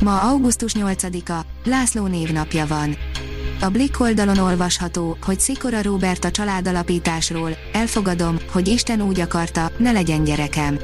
[0.00, 2.96] Ma augusztus 8-a, László névnapja van.
[3.60, 9.92] A Blick oldalon olvasható, hogy Szikora Róbert a családalapításról, elfogadom, hogy Isten úgy akarta, ne
[9.92, 10.78] legyen gyerekem.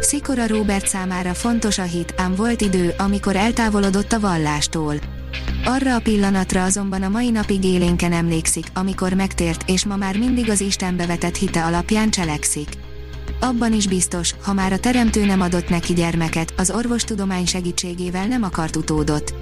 [0.00, 4.94] Szikora Róbert számára fontos a hit, ám volt idő, amikor eltávolodott a vallástól.
[5.64, 10.50] Arra a pillanatra azonban a mai napig élénken emlékszik, amikor megtért, és ma már mindig
[10.50, 12.68] az Istenbe vetett hite alapján cselekszik.
[13.40, 18.42] Abban is biztos, ha már a teremtő nem adott neki gyermeket, az orvostudomány segítségével nem
[18.42, 19.34] akart utódot.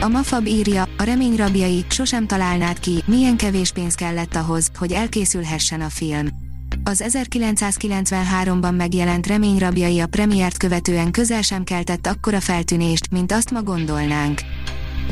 [0.00, 4.92] A Mafab írja, a remény rabjai, sosem találnád ki, milyen kevés pénz kellett ahhoz, hogy
[4.92, 6.26] elkészülhessen a film.
[6.84, 13.50] Az 1993-ban megjelent Remény rabjai a premiért követően közel sem keltett akkora feltűnést, mint azt
[13.50, 14.40] ma gondolnánk.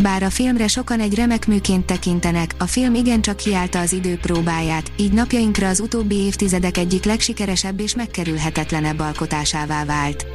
[0.02, 4.92] Bár a filmre sokan egy remek műként tekintenek, a film igencsak hiálta az idő próbáját,
[4.96, 10.26] így napjainkra az utóbbi évtizedek egyik legsikeresebb és megkerülhetetlenebb alkotásává vált.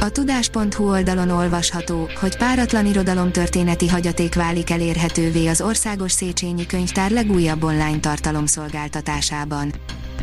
[0.00, 7.62] A tudás.hu oldalon olvasható, hogy páratlan irodalomtörténeti hagyaték válik elérhetővé az Országos Széchenyi Könyvtár legújabb
[7.62, 9.72] online tartalomszolgáltatásában.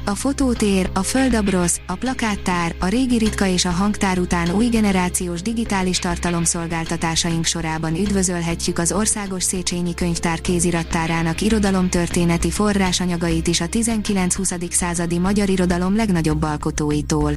[0.06, 5.42] A fotótér, a földabrosz, a plakáttár, a régi ritka és a hangtár után új generációs
[5.42, 14.72] digitális tartalomszolgáltatásaink sorában üdvözölhetjük az Országos Széchenyi Könyvtár kézirattárának irodalomtörténeti forrásanyagait is a 19-20.
[14.72, 17.34] századi magyar irodalom legnagyobb alkotóitól.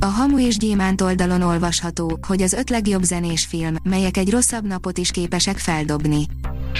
[0.00, 4.66] A Hamu és Gyémánt oldalon olvasható, hogy az öt legjobb zenés film, melyek egy rosszabb
[4.66, 6.26] napot is képesek feldobni.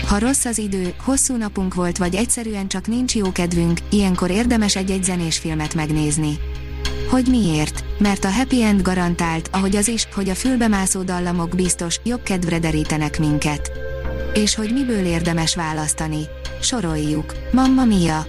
[0.04, 4.76] Ha rossz az idő, hosszú napunk volt vagy egyszerűen csak nincs jó kedvünk, ilyenkor érdemes
[4.76, 6.38] egy-egy zenés filmet megnézni.
[7.10, 7.84] Hogy miért?
[7.98, 12.58] Mert a happy end garantált, ahogy az is, hogy a fülbemászó dallamok biztos, jobb kedvre
[12.58, 13.70] derítenek minket.
[14.34, 16.20] És hogy miből érdemes választani?
[16.60, 17.34] Soroljuk.
[17.52, 18.26] Mamma Mia.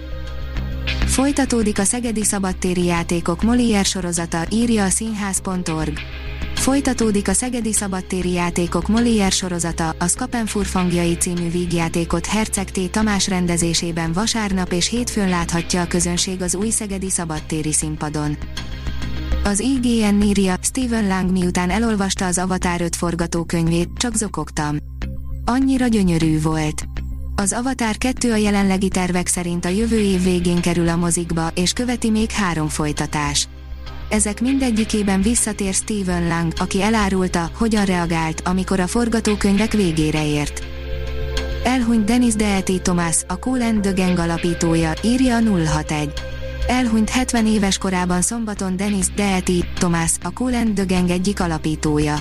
[1.06, 5.98] Folytatódik a Szegedi Szabadtéri Játékok Molière sorozata, írja a színház.org.
[6.68, 12.90] Folytatódik a Szegedi Szabadtéri Játékok Molière sorozata, a Skapenfurfangjai című vígjátékot Herceg T.
[12.90, 18.36] Tamás rendezésében vasárnap és hétfőn láthatja a közönség az új Szegedi Szabadtéri színpadon.
[19.44, 24.76] Az IGN írja, Stephen Lang miután elolvasta az Avatar 5 forgatókönyvét, csak zokogtam.
[25.44, 26.84] Annyira gyönyörű volt.
[27.36, 31.72] Az Avatar 2 a jelenlegi tervek szerint a jövő év végén kerül a mozikba, és
[31.72, 33.48] követi még három folytatás.
[34.08, 40.66] Ezek mindegyikében visszatér Stephen Lang, aki elárulta, hogyan reagált, amikor a forgatókönyvek végére ért.
[41.64, 46.12] Elhunyt Dennis Deeti Thomas, a Cool and the Gang alapítója, írja a 061.
[46.66, 52.18] Elhunyt 70 éves korában szombaton Dennis Deeti Thomas, a Cool and the Gang egyik alapítója.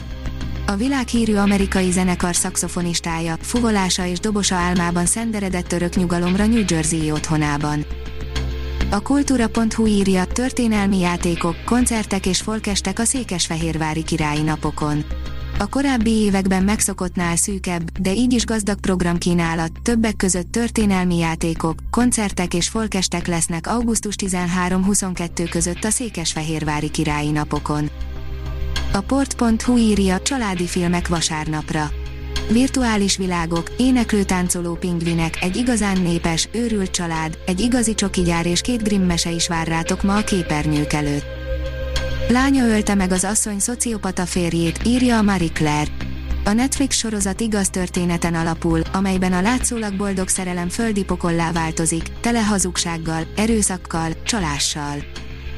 [0.65, 7.85] A világhírű amerikai zenekar szaxofonistája, fuvolása és dobosa álmában szenderedett örök nyugalomra New Jersey otthonában.
[8.89, 15.03] A kultúra.hu írja, történelmi játékok, koncertek és folkestek a Székesfehérvári királyi napokon.
[15.59, 22.53] A korábbi években megszokottnál szűkebb, de így is gazdag programkínálat, többek között történelmi játékok, koncertek
[22.53, 27.89] és folkestek lesznek augusztus 13-22 között a Székesfehérvári királyi napokon.
[28.93, 31.89] A port.hu írja családi filmek vasárnapra.
[32.51, 38.83] Virtuális világok, éneklő táncoló pingvinek, egy igazán népes, őrült család, egy igazi csokigyár és két
[38.83, 41.25] grimm mese is vár rátok ma a képernyők előtt.
[42.29, 45.91] Lánya ölte meg az asszony szociopata férjét, írja a Marie Claire.
[46.45, 52.41] A Netflix sorozat igaz történeten alapul, amelyben a látszólag boldog szerelem földi pokollá változik, tele
[52.41, 55.03] hazugsággal, erőszakkal, csalással.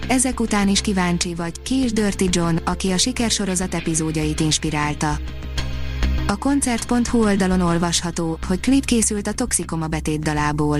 [0.07, 5.19] Ezek után is kíváncsi vagy, ki is Dirty John, aki a sikersorozat epizódjait inspirálta.
[6.29, 10.79] A koncert.hu oldalon olvasható, hogy klip készült a Toxikoma betét dalából.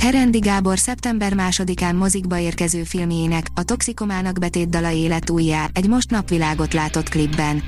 [0.00, 6.10] Herendi Gábor szeptember 2-án mozikba érkező filmjének, a Toxikomának betét dala élet újjá, egy most
[6.10, 7.62] napvilágot látott klipben.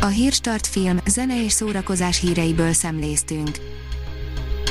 [0.00, 3.67] A Hírstart film, zene és szórakozás híreiből szemléztünk.